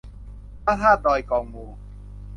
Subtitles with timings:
[0.63, 1.65] พระธาตุดอยกองมู